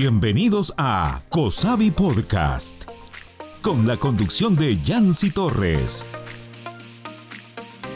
[0.00, 2.84] Bienvenidos a Cosavi Podcast,
[3.62, 6.06] con la conducción de Yancy Torres.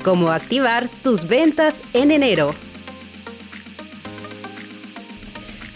[0.03, 2.57] Cómo activar tus ventas en enero.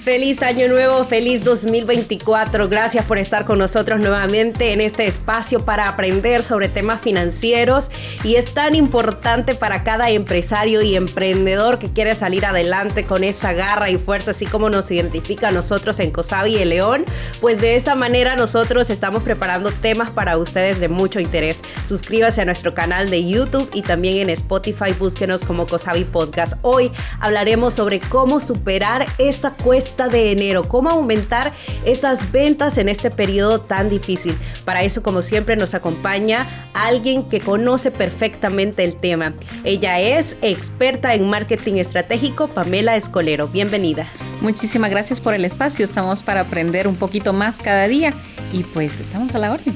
[0.07, 2.69] Feliz año nuevo, feliz 2024.
[2.69, 7.91] Gracias por estar con nosotros nuevamente en este espacio para aprender sobre temas financieros
[8.23, 13.53] y es tan importante para cada empresario y emprendedor que quiere salir adelante con esa
[13.53, 17.05] garra y fuerza, así como nos identifica a nosotros en Cosavi y León.
[17.41, 21.63] Pues de esa manera nosotros estamos preparando temas para ustedes de mucho interés.
[21.83, 26.61] Suscríbase a nuestro canal de YouTube y también en Spotify, búsquenos como Cosavi Podcast.
[26.63, 31.53] Hoy hablaremos sobre cómo superar esa cuesta de enero, cómo aumentar
[31.85, 34.37] esas ventas en este periodo tan difícil.
[34.65, 39.33] Para eso, como siempre, nos acompaña alguien que conoce perfectamente el tema.
[39.65, 43.49] Ella es experta en marketing estratégico, Pamela Escolero.
[43.49, 44.07] Bienvenida.
[44.41, 45.85] Muchísimas gracias por el espacio.
[45.85, 48.13] Estamos para aprender un poquito más cada día
[48.53, 49.75] y pues estamos a la orden.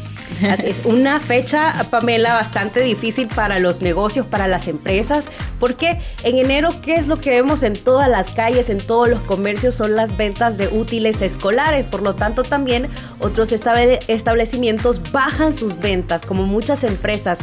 [0.48, 6.38] Así es, una fecha, Pamela, bastante difícil para los negocios, para las empresas, porque en
[6.38, 9.74] enero, ¿qué es lo que vemos en todas las calles, en todos los comercios?
[9.74, 11.86] Son las ventas de útiles escolares.
[11.86, 17.40] Por lo tanto, también otros establecimientos bajan sus ventas, como muchas empresas.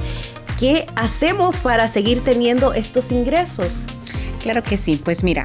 [0.59, 3.83] ¿Qué hacemos para seguir teniendo estos ingresos?
[4.41, 5.43] Claro que sí, pues mira,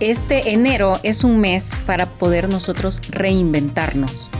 [0.00, 4.30] este enero es un mes para poder nosotros reinventarnos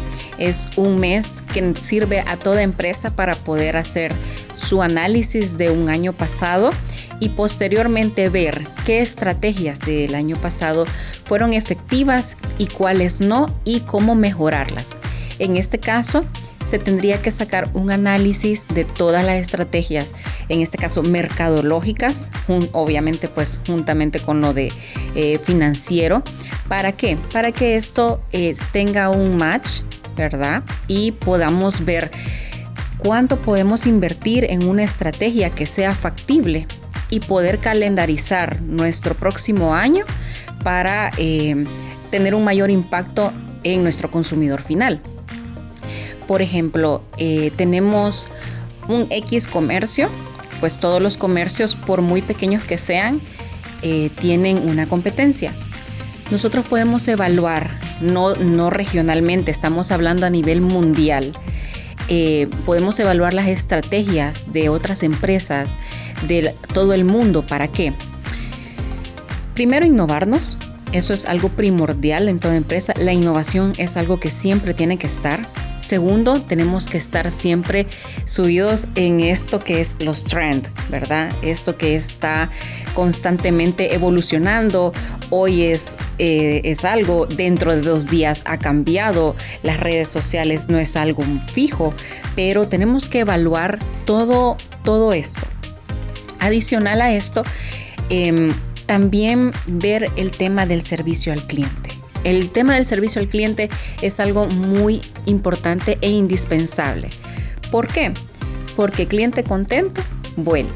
[0.41, 4.13] es un mes que sirve a toda empresa para poder hacer
[4.57, 6.71] su análisis de un año pasado
[7.21, 10.87] y posteriormente ver qué estrategias del año pasado
[11.25, 14.97] fueron efectivas y cuáles no y cómo mejorarlas.
[15.39, 16.25] En este caso,
[16.65, 20.15] se tendría que sacar un análisis de todas las estrategias,
[20.49, 22.31] en este caso mercadológicas,
[22.73, 24.73] obviamente pues juntamente con lo de
[25.15, 26.23] eh, financiero.
[26.69, 27.17] ¿Para qué?
[27.33, 29.81] Para que esto eh, tenga un match
[30.87, 32.11] Y podamos ver
[32.99, 36.67] cuánto podemos invertir en una estrategia que sea factible
[37.09, 40.05] y poder calendarizar nuestro próximo año
[40.63, 41.65] para eh,
[42.11, 45.01] tener un mayor impacto en nuestro consumidor final.
[46.27, 48.29] Por ejemplo, eh, tenemos
[48.89, 50.09] un X comercio,
[50.61, 53.21] pues todos los comercios, por muy pequeños que sean,
[53.83, 55.53] eh, tienen una competencia.
[56.31, 61.33] Nosotros podemos evaluar no, no regionalmente, estamos hablando a nivel mundial.
[62.09, 65.79] Eh, podemos evaluar las estrategias de otras empresas
[66.27, 67.47] de todo el mundo.
[67.47, 67.93] ¿Para qué?
[69.55, 70.57] Primero, innovarnos.
[70.93, 72.95] Eso es algo primordial en toda empresa.
[72.99, 75.47] La innovación es algo que siempre tiene que estar.
[75.91, 77.85] Segundo, tenemos que estar siempre
[78.25, 81.33] subidos en esto que es los trends, ¿verdad?
[81.43, 82.49] Esto que está
[82.95, 84.93] constantemente evolucionando.
[85.31, 89.35] Hoy es, eh, es algo, dentro de dos días ha cambiado.
[89.65, 91.93] Las redes sociales no es algo fijo,
[92.37, 95.41] pero tenemos que evaluar todo, todo esto.
[96.39, 97.43] Adicional a esto,
[98.11, 98.55] em,
[98.87, 101.90] también ver el tema del servicio al cliente.
[102.25, 103.69] El tema del servicio al cliente
[104.03, 107.09] es algo muy importante e indispensable.
[107.71, 108.13] ¿Por qué?
[108.77, 110.03] Porque cliente contento
[110.37, 110.73] vuelve.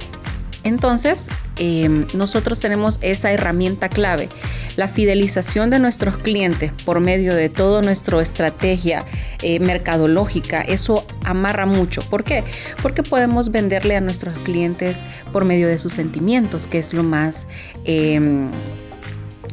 [0.65, 1.29] Entonces,
[1.59, 4.31] em, nosotros tenemos esa herramienta clave,
[4.77, 9.05] la fidelización de nuestros clientes por medio de toda nuestra estrategia
[9.43, 10.63] eh, mercadológica.
[10.63, 12.01] Eso amarra mucho.
[12.03, 12.45] ¿Por qué?
[12.83, 17.47] Porque podemos venderle a nuestros clientes por medio de sus sentimientos, que es lo más...
[17.85, 18.51] Em,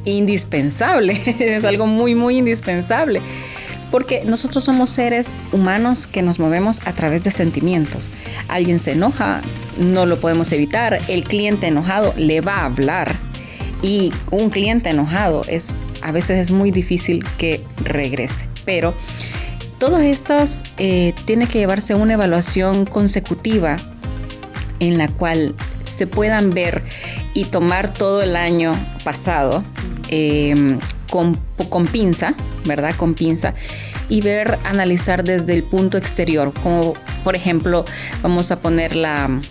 [0.06, 3.22] indispensable, es algo muy, muy indispensable,
[3.91, 8.07] porque nosotros somos seres humanos que nos movemos a través de sentimientos.
[8.47, 9.41] Alguien se enoja,
[9.78, 13.16] no lo podemos evitar, el cliente enojado le va a hablar
[13.81, 18.94] y un cliente enojado es a veces es muy difícil que regrese, pero
[19.78, 23.78] todos estos eh, tiene que llevarse una evaluación consecutiva
[24.79, 26.84] en la cual se puedan ver
[27.34, 29.63] y tomar todo el año pasado
[30.11, 30.77] Em,
[31.09, 31.38] con,
[31.69, 32.33] con, pinza,
[32.66, 32.94] ¿verdad?
[32.97, 33.53] Con pinza
[34.09, 37.85] y ver, analizar desde el punto exterior, como por ejemplo,
[38.22, 39.41] vamos a poner la,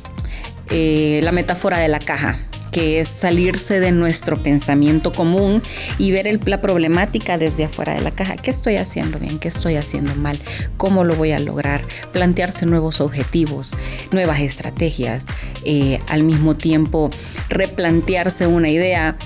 [0.71, 2.39] eh, la metáfora de la caja
[2.71, 5.63] que es salirse de nuestro pensamiento común
[5.99, 8.37] y ver la problemática desde afuera de la caja.
[8.37, 9.39] ¿Qué estoy haciendo bien?
[9.39, 10.39] ¿Qué estoy haciendo mal?
[10.77, 11.83] ¿Cómo lo voy a lograr?
[12.13, 13.75] Plantearse nuevos objetivos,
[14.13, 15.27] nuevas estrategias,
[15.65, 17.11] eh, al mismo tiempo
[17.49, 19.17] replantearse una idea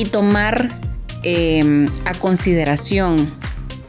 [0.00, 0.70] y tomar
[1.24, 3.30] em, a consideración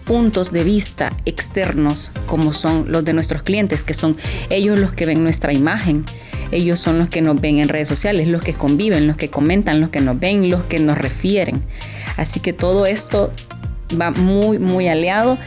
[0.04, 4.18] puntos de vista externos como son los de nuestros clientes, que son
[4.50, 6.04] ellos los que ven nuestra imagen,
[6.52, 9.80] ellos son los que nos ven en redes sociales, los que conviven, los que comentan,
[9.80, 11.62] los que nos ven, los que nos refieren.
[12.18, 13.32] Así que todo esto
[14.00, 15.38] va muy, muy aliado.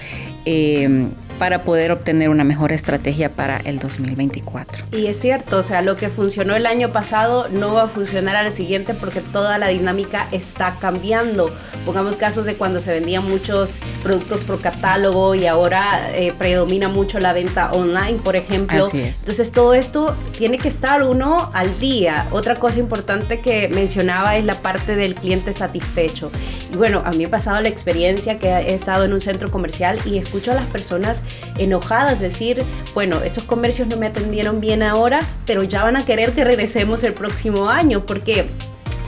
[0.46, 1.04] Eh,
[1.38, 4.84] para poder obtener una mejor estrategia para el 2024.
[4.92, 8.36] Y es cierto, o sea, lo que funcionó el año pasado no va a funcionar
[8.36, 11.50] al siguiente porque toda la dinámica está cambiando.
[11.84, 17.18] Pongamos casos de cuando se vendían muchos productos por catálogo y ahora eh, predomina mucho
[17.18, 18.86] la venta online, por ejemplo.
[18.86, 19.20] Así es.
[19.20, 22.26] Entonces todo esto tiene que estar uno al día.
[22.30, 26.30] Otra cosa importante que mencionaba es la parte del cliente satisfecho.
[26.72, 29.50] Y bueno, a mí me ha pasado la experiencia que he estado en un centro
[29.50, 31.23] comercial y escucho a las personas
[31.58, 32.62] enojadas, decir,
[32.94, 37.02] bueno, esos comercios no me atendieron bien ahora, pero ya van a querer que regresemos
[37.04, 38.46] el próximo año, porque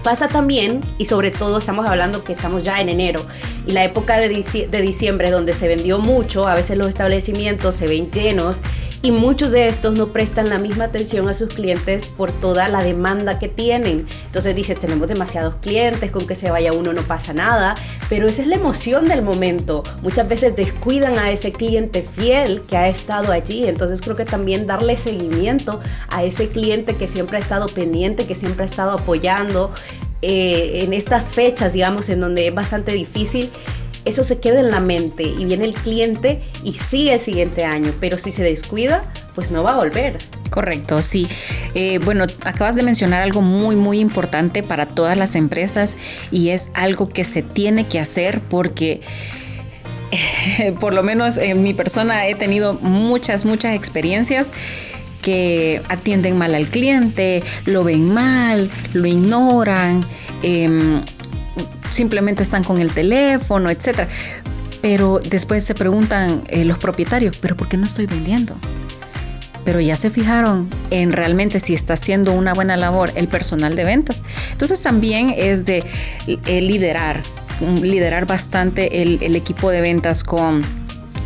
[0.03, 3.21] pasa también, y sobre todo estamos hablando que estamos ya en enero,
[3.67, 8.11] y la época de, diciembre donde se vendió mucho, a veces los establecimientos se ven
[8.13, 8.63] llenos
[9.07, 12.83] y muchos de estos no prestan la misma atención a sus clientes por toda la
[12.83, 14.05] demanda que tienen.
[14.25, 17.77] Entonces dice, tenemos demasiados clientes, con que se vaya uno no pasa nada,
[18.09, 19.85] pero esa es la emoción del momento.
[20.03, 24.67] Muchas veces descuidan a ese cliente fiel que ha estado allí, entonces creo que también
[24.67, 29.71] darle seguimiento a ese cliente que siempre ha estado pendiente, que siempre ha estado apoyando
[30.21, 33.51] eh, en estas fechas, digamos, en donde es bastante difícil
[34.07, 37.93] eso se queda en la mente y viene el cliente y sigue el siguiente año,
[38.01, 39.05] pero si se descuida,
[39.35, 40.19] pues no va a volver.
[40.51, 41.29] Correcto, sí.
[41.75, 45.97] Eh, bueno, acabas de mencionar algo muy, muy importante para todas las empresas
[46.31, 49.01] y es algo que se tiene que hacer porque...
[50.81, 54.53] por lo menos en mi persona he tenido muchas, muchas experiencias
[55.21, 60.05] que atienden mal al cliente, lo ven mal, lo ignoran.
[60.45, 61.03] Em,
[61.91, 64.09] simplemente están con el teléfono, etcétera.
[64.83, 68.57] Pero después se preguntan eh, los propietarios, ¿pero por qué no estoy vendiendo?
[69.65, 73.85] Pero ya se fijaron en realmente si está haciendo una buena labor el personal de
[73.85, 74.23] ventas.
[74.53, 75.85] Entonces también es de
[76.29, 77.21] eh, liderar,
[77.83, 80.63] liderar bastante el, equipo de ventas con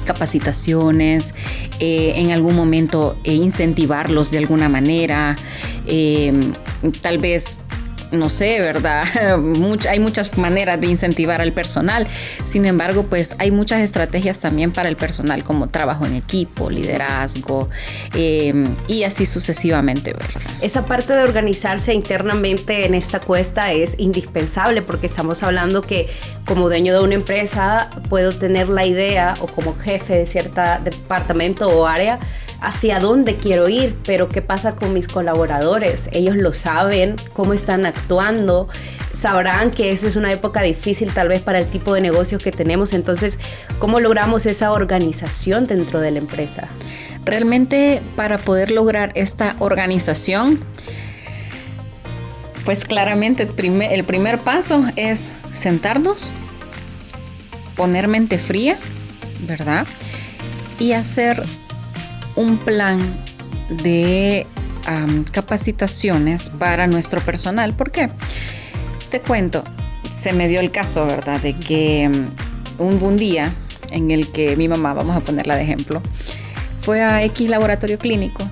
[0.06, 1.34] capacitaciones,
[1.80, 5.36] eh, en algún momento incentivarlos de alguna manera,
[7.02, 7.59] tal vez
[8.12, 9.04] no sé, ¿verdad?
[9.88, 12.06] hay muchas maneras de incentivar al personal.
[12.44, 17.68] Sin embargo, pues hay muchas estrategias también para el personal, como trabajo en equipo, liderazgo
[18.14, 20.42] em, y así sucesivamente, ¿verdad?
[20.60, 26.08] Esa parte de organizarse internamente en esta cuesta es indispensable porque estamos hablando que
[26.46, 31.68] como dueño de una empresa puedo tener la idea o como jefe de cierto departamento
[31.68, 32.18] o área
[32.60, 36.08] hacia dónde quiero ir, pero qué pasa con mis colaboradores.
[36.12, 38.68] Ellos lo saben, cómo están actuando,
[39.12, 42.52] sabrán que esa es una época difícil tal vez para el tipo de negocios que
[42.52, 42.92] tenemos.
[42.92, 43.38] Entonces,
[43.78, 46.68] ¿cómo logramos esa organización dentro de la empresa?
[47.24, 50.60] Realmente para poder lograr esta organización,
[52.64, 56.30] pues claramente el primer, el primer paso es sentarnos,
[57.74, 58.76] poner mente fría,
[59.46, 59.86] ¿verdad?
[60.78, 61.42] Y hacer
[62.37, 62.99] un plan
[63.82, 64.47] de
[65.32, 67.75] capacitaciones para nuestro personal.
[67.75, 68.11] ¿Por qué?
[69.11, 69.62] Te cuento,
[70.12, 71.41] se me dio el caso, ¿verdad?
[71.41, 73.53] De que mm, un, un día
[73.91, 76.03] en el que mi mamá, vamos a ponerla de ejemplo,
[76.81, 78.43] fue a X laboratorio clínico,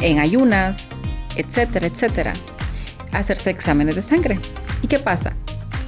[0.00, 0.90] en ayunas,
[1.36, 2.32] etcétera, etcétera,
[3.12, 4.38] a hacerse exámenes de sangre.
[4.82, 5.34] ¿Y qué pasa?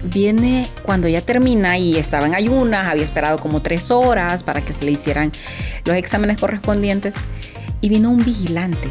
[0.04, 4.72] Viene cuando ya termina y estaba en ayunas, había esperado como tres horas para que
[4.72, 5.32] se le hicieran
[5.84, 7.14] los exámenes correspondientes
[7.80, 8.88] y vino un vigilante,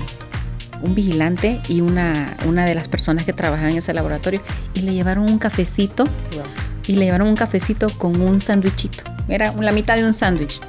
[0.82, 4.42] un vigilante y una, una de las personas que trabajaban en ese laboratorio
[4.74, 6.08] y le llevaron un cafecito
[6.88, 10.60] y le llevaron un cafecito con un sándwichito, era la mitad de un sándwich.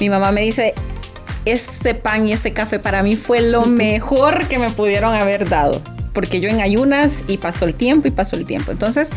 [0.00, 0.74] Mi mamá me dice,
[1.44, 5.82] ese pan y ese café para mí fue lo mejor que me pudieron haber dado
[6.18, 8.72] porque yo en ayunas y pasó el tiempo y pasó el tiempo.
[8.72, 9.10] Entonces,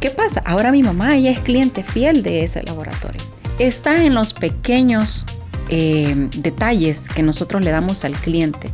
[0.00, 0.42] ¿qué pasa?
[0.44, 3.22] Ahora mi mamá, ella es cliente fiel de ese laboratorio.
[3.60, 5.26] Está en los pequeños
[5.68, 8.68] eh, detalles que nosotros le damos al cliente.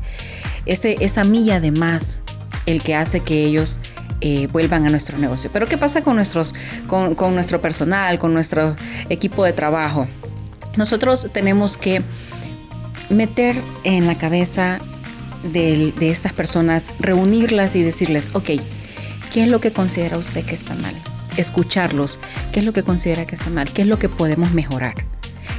[0.64, 2.23] Ese, esa milla de más,
[2.64, 3.79] el que hace que ellos
[4.23, 5.50] eh, vuelvan a nuestro negocio.
[5.52, 6.55] Pero ¿qué pasa con, nuestros,
[6.87, 8.75] con, con nuestro personal, con nuestro
[9.11, 10.09] equipo de trabajo?
[10.79, 12.00] Nosotros tenemos que
[13.11, 14.79] meter en la cabeza
[15.42, 18.50] de, estas personas, reunirlas y decirles, ok,
[19.32, 20.94] ¿qué es lo que considera usted que está mal?
[21.37, 22.18] Escucharlos,
[22.52, 23.70] ¿qué es lo que considera que está mal?
[23.73, 24.94] ¿Qué es lo que podemos mejorar?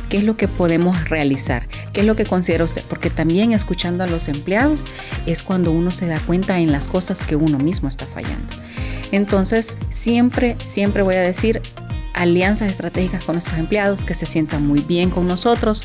[0.09, 1.67] ¿Qué es lo que podemos realizar?
[1.93, 2.83] ¿Qué es lo que considera usted?
[2.89, 4.83] Porque también escuchando a los empleados
[5.25, 8.53] es cuando uno se da cuenta en las cosas que uno mismo está fallando.
[9.13, 11.61] Entonces, siempre, siempre voy a decir,
[12.13, 15.83] alianzas estratégicas con nuestros empleados, que se sientan muy bien con nosotros,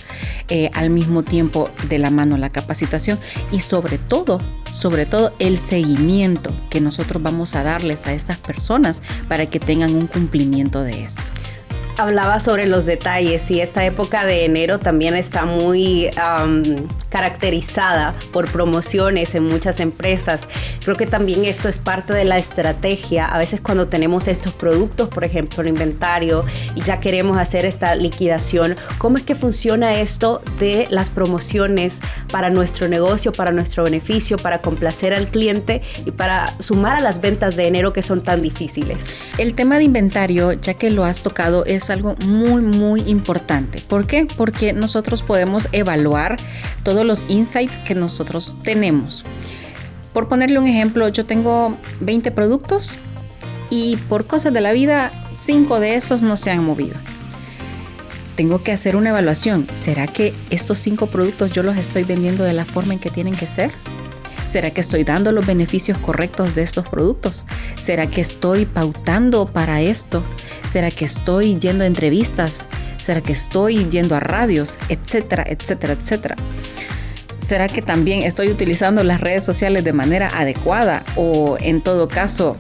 [0.49, 3.19] eh, al mismo tiempo de la mano la capacitación
[3.53, 4.41] y sobre todo,
[4.71, 9.95] sobre todo el seguimiento que nosotros vamos a darles a estas personas para que tengan
[9.95, 11.23] un cumplimiento de esto.
[11.99, 16.11] hablaba sobre los detalles y esta época de enero también está muy
[17.17, 20.49] caracterizada por promociones en muchas empresas.
[20.85, 23.25] Creo que también esto es parte de la estrategia.
[23.25, 26.45] A veces cuando tenemos estos productos, por ejemplo, el inventario,
[26.75, 32.51] y ya queremos hacer esta liquidación, ¿cómo es que funciona esto de las promociones para
[32.51, 37.57] nuestro negocio, para nuestro beneficio, para complacer al cliente y para sumar a las ventas
[37.57, 39.07] de enero que son tan difíciles?
[39.39, 43.81] El tema de inventario, ya que lo has tocado, es algo muy, muy importante.
[43.89, 44.27] ¿Por qué?
[44.37, 46.37] Porque nosotros podemos evaluar
[46.83, 49.25] todos los insights que nosotros tenemos.
[50.13, 52.97] Por ponerle un ejemplo, yo tengo 20 productos
[53.71, 56.97] y por cosas de la vida, 5 de esos no se han movido.
[58.37, 59.67] Tengo que hacer una evaluación.
[59.73, 63.35] ¿Será que estos 5 productos yo los estoy vendiendo de la forma en que tienen
[63.35, 63.71] que ser?
[64.47, 67.45] ¿Será que estoy dando los beneficios correctos de estos productos?
[67.79, 70.23] ¿Será que estoy pautando para esto?
[70.69, 72.67] ¿Será que estoy yendo a entrevistas?
[72.97, 74.79] ¿Será que estoy yendo a radios?
[74.89, 76.37] Etcétera, etcétera, etcétera.
[77.47, 82.57] ¿Será que también estoy utilizando las redes sociales de manera adecuada o en todo caso,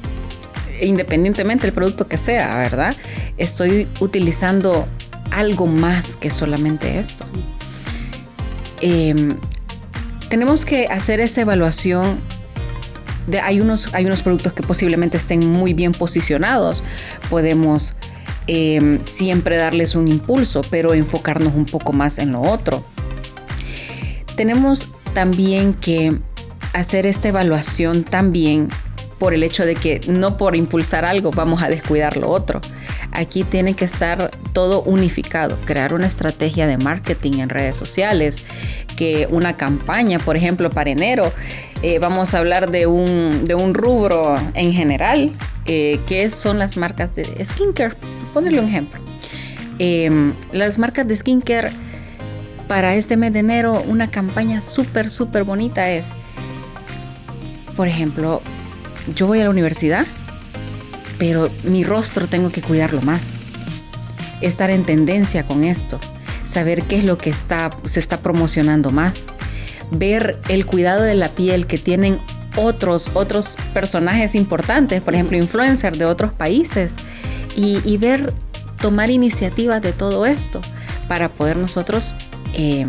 [0.81, 2.95] independientemente del producto que sea, ¿verdad?
[3.37, 4.85] Estoy utilizando
[5.33, 7.25] algo más que solamente esto.
[8.81, 9.37] Em,
[10.29, 12.21] tenemos que hacer esa evaluación.
[13.27, 16.85] De, hay, unos, hay unos productos que posiblemente estén muy bien posicionados.
[17.29, 17.95] Podemos
[18.47, 22.85] em, siempre darles un impulso, pero enfocarnos un poco más en lo otro.
[24.37, 26.17] Tenemos también que
[26.73, 28.69] hacer esta evaluación también
[29.19, 32.61] por el hecho de que no por impulsar algo vamos a descuidar lo otro.
[33.13, 38.45] Aquí tiene que estar todo unificado, crear una estrategia de marketing en redes sociales,
[38.97, 41.33] que una campaña, por ejemplo, para enero.
[41.83, 45.33] Eh, vamos a hablar de un, de un rubro en general,
[45.65, 47.95] eh, que son las marcas de skincare.
[48.35, 49.01] Ponerle un ejemplo.
[49.79, 51.71] Em, las marcas de skincare
[52.69, 56.13] para este mes de enero, una campaña súper, súper bonita es,
[57.77, 58.41] por ejemplo,
[59.15, 60.07] yo voy a la universidad,
[61.19, 63.35] pero mi rostro tengo que cuidarlo más.
[64.41, 65.99] Estar en tendencia con esto
[66.47, 69.29] saber qué es lo que está, se está promocionando más,
[69.91, 72.19] ver el cuidado de la piel que tienen
[72.57, 76.97] otros, otros personajes importantes, por ejemplo, influencers de otros países,
[77.59, 78.35] y, ver,
[78.83, 80.61] tomar iniciativas de todo esto
[81.09, 82.15] para poder nosotros
[82.57, 82.87] eh,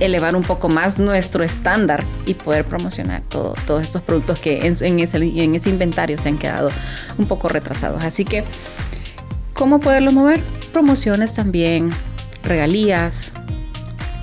[0.00, 5.00] elevar un poco más nuestro estándar y poder promocionar todo, todos estos productos que en,
[5.00, 6.70] ese, en ese inventario se han quedado
[7.16, 8.04] un poco retrasados.
[8.04, 8.44] Así que,
[9.54, 10.40] ¿cómo poderlo mover?
[10.72, 11.90] Promociones también,
[12.42, 13.32] regalías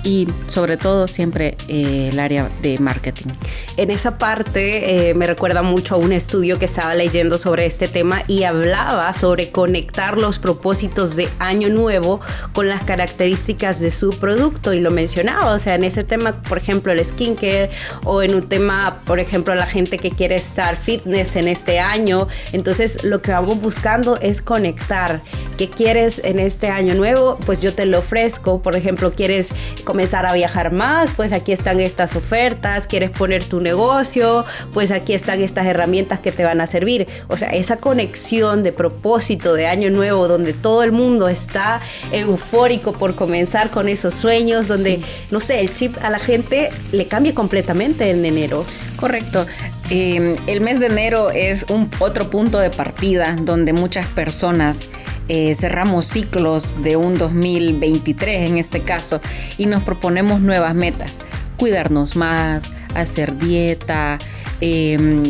[0.06, 3.30] y sobre todo siempre eh, el área de marketing.
[3.76, 7.88] En esa parte eh, me recuerda mucho a un estudio que estaba leyendo sobre este
[7.88, 12.20] tema y hablaba sobre conectar los propósitos de año nuevo
[12.52, 16.58] con las características de su producto y lo mencionaba, o sea, en ese tema, por
[16.58, 17.70] ejemplo, el skincare
[18.04, 22.28] o en un tema, por ejemplo, la gente que quiere estar fitness en este año,
[22.52, 25.20] entonces lo que vamos buscando es conectar
[25.56, 27.38] ¿Qué quieres en este año nuevo?
[27.46, 28.60] Pues yo te lo ofrezco.
[28.60, 29.52] Por ejemplo, quieres
[29.96, 32.86] comenzar a viajar más, pues aquí están estas ofertas.
[32.86, 37.08] Quieres poner tu negocio, pues aquí están estas herramientas que te van a servir.
[37.28, 41.80] O sea, esa conexión de propósito de año nuevo donde todo el mundo está
[42.12, 45.00] eufórico por comenzar con esos sueños, donde,
[45.30, 48.66] no sé, el chip a la gente le cambia completamente en enero.
[48.96, 49.46] Correcto.
[49.88, 54.88] Em, el mes de enero es un otro punto de partida donde muchas personas
[55.28, 59.20] eh, cerramos ciclos de un 2023 en este caso
[59.58, 61.20] y nos proponemos nuevas metas.
[61.56, 64.18] Cuidarnos más, hacer dieta,
[64.60, 65.22] em,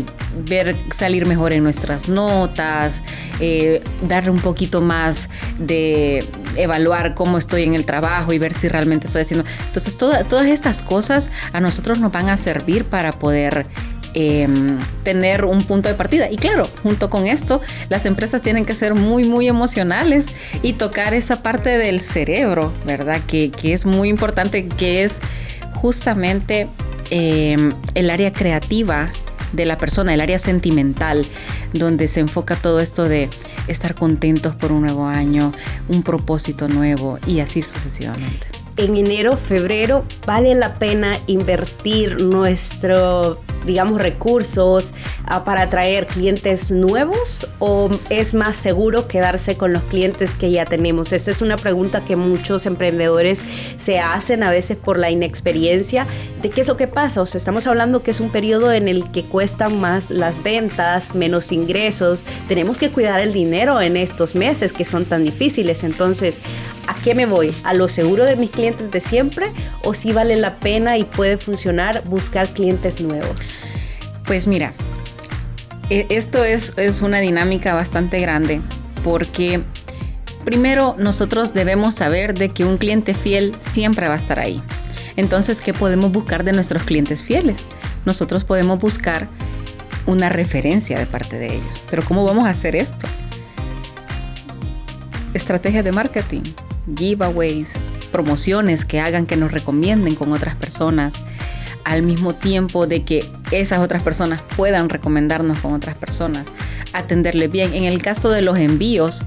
[0.48, 3.02] ver salir mejor en nuestras notas,
[3.40, 6.24] eh, darle un poquito más de
[6.56, 9.46] evaluar cómo estoy en el trabajo y ver si realmente estoy haciendo.
[9.66, 13.66] Entonces, todas estas cosas a nosotros nos van a servir para poder
[14.18, 16.30] Em, tener un punto de partida.
[16.30, 20.28] Y claro, junto con esto, las empresas tienen que ser muy, muy emocionales
[20.62, 23.20] y tocar esa parte del cerebro, ¿verdad?
[23.26, 25.20] Que, es muy importante, que es
[25.74, 26.66] justamente
[27.10, 29.10] em, el área creativa
[29.52, 31.26] de la persona, el área sentimental,
[31.74, 33.28] donde se enfoca todo esto de
[33.68, 35.52] estar contentos por un nuevo año,
[35.88, 44.00] un propósito nuevo y así sucesivamente en enero, febrero, vale la pena invertir nuestro digamos,
[44.00, 44.92] recursos
[45.26, 50.64] ah, para atraer clientes nuevos o es más seguro quedarse con los clientes que ya
[50.64, 51.12] tenemos?
[51.12, 53.44] Esa es una pregunta que muchos emprendedores
[53.76, 56.06] se hacen a veces por la inexperiencia
[56.42, 57.20] de qué es lo que pasa.
[57.20, 61.14] O sea, estamos hablando que es un periodo en el que cuestan más las ventas,
[61.14, 62.24] menos ingresos.
[62.48, 65.82] Tenemos que cuidar el dinero en estos meses que son tan difíciles.
[65.82, 66.38] Entonces,
[66.86, 67.54] ¿a qué me voy?
[67.62, 69.46] ¿A lo seguro de mis clientes de siempre
[69.84, 73.36] o si vale la pena y puede funcionar buscar clientes nuevos?
[74.24, 74.72] Pues mira,
[75.88, 78.60] e, esto es, es una dinámica bastante grande
[79.04, 79.62] porque
[80.44, 84.60] primero nosotros debemos saber de que un cliente fiel siempre va a estar ahí.
[85.14, 87.66] Entonces, ¿qué podemos buscar de nuestros clientes fieles?
[88.04, 89.28] Nosotros podemos buscar
[90.06, 91.84] una referencia de parte de ellos.
[91.88, 93.06] Pero ¿cómo vamos a hacer esto?
[95.34, 96.42] Estrategias de marketing,
[96.94, 97.74] giveaways,
[98.12, 101.16] promociones que hagan que nos recomienden con otras personas,
[101.84, 106.46] al mismo tiempo de que esas otras personas puedan recomendarnos con otras personas,
[106.92, 107.74] atenderle bien.
[107.74, 109.24] En el caso de los envíos,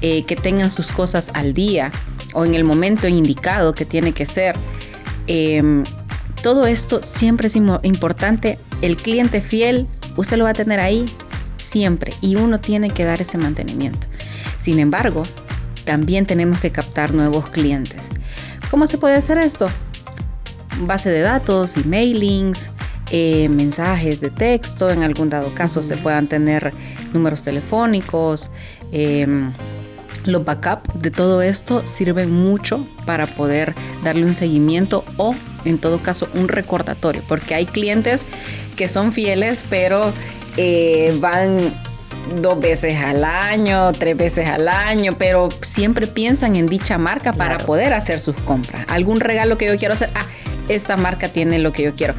[0.00, 1.90] eh, que tengan sus cosas al día
[2.32, 4.54] o en el momento indicado que tiene que ser.
[5.26, 5.82] Em,
[6.40, 8.60] todo esto siempre es importante.
[8.80, 11.04] El cliente fiel, usted lo va a tener ahí
[11.56, 14.06] siempre y uno tiene que dar ese mantenimiento.
[14.56, 15.24] Sin embargo,
[15.88, 18.10] también tenemos que captar nuevos clientes.
[18.70, 19.70] ¿Cómo se puede hacer esto?
[20.82, 22.70] Base de datos, emailings,
[23.10, 26.74] eh, mensajes de texto, en algún dado caso se puedan tener
[27.14, 28.50] números telefónicos.
[28.92, 29.50] Em,
[30.26, 36.00] los backups de todo esto sirven mucho para poder darle un seguimiento o en todo
[36.00, 38.26] caso un recordatorio, porque hay clientes
[38.76, 40.12] que son fieles, pero
[40.58, 41.72] eh, van
[42.36, 47.58] dos veces al año, tres veces al año, pero siempre piensan en dicha marca para
[47.58, 48.84] poder hacer sus compras.
[48.88, 50.26] Algún regalo que yo quiero hacer, ah,
[50.68, 52.14] esta marca tiene lo que yo quiero.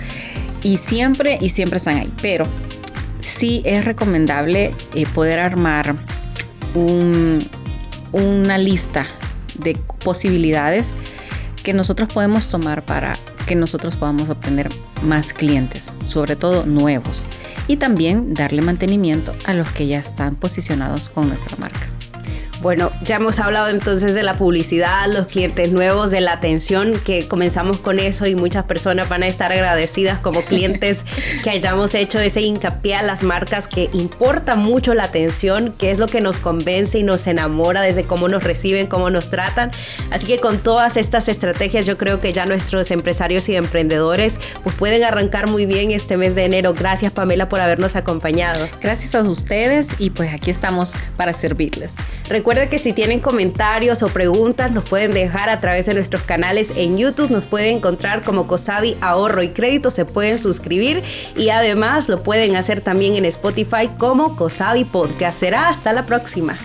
[0.64, 2.14] Y siempre, y siempre están ahí.
[2.22, 2.46] Pero
[3.20, 5.96] sí es recomendable eh, poder armar
[8.12, 9.06] una lista
[9.56, 10.94] de posibilidades
[11.64, 13.14] que nosotros podemos tomar para
[13.48, 14.70] que nosotros podamos obtener
[15.02, 17.26] más clientes, sobre todo nuevos,
[17.70, 21.89] y también darle mantenimiento a los que ya están posicionados con nuestra marca.
[22.62, 27.26] Bueno, ya hemos hablado entonces de la publicidad, los clientes nuevos, de la atención, que
[27.26, 31.06] comenzamos con eso y muchas personas van a estar agradecidas como clientes
[31.44, 36.00] que hayamos hecho ese hincapié a las marcas que importa mucho la atención, que es
[36.00, 39.72] lo que nos convence y nos enamora desde cómo nos reciben, cómo nos tratan.
[40.12, 44.76] Así que con todas estas estrategias yo creo que ya nuestros empresarios y emprendedores pues
[44.76, 46.74] pueden arrancar muy bien este mes de enero.
[46.74, 48.68] Gracias Pamela por habernos acompañado.
[48.82, 51.92] Gracias a ustedes y pues aquí estamos para servirles.
[52.28, 56.74] Recuerden que si tienen comentarios o preguntas nos pueden dejar a través de nuestros canales
[56.76, 61.04] en YouTube, nos pueden encontrar como Cosavi Ahorro y Crédito, se pueden suscribir
[61.38, 65.40] y además lo pueden hacer también en Spotify como Cosavi Podcast.
[65.40, 66.58] Será hasta la próxima.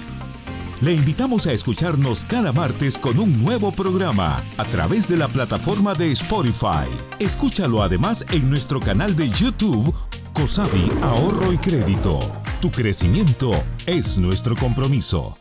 [0.81, 5.93] Le invitamos a escucharnos cada martes con un nuevo programa a través de la plataforma
[5.95, 6.89] de Spotify.
[7.19, 9.95] Escúchalo además en nuestro canal de YouTube
[10.33, 12.19] Cosavi Ahorro y Crédito.
[12.63, 13.53] Tu crecimiento
[13.87, 15.37] es nuestro compromiso.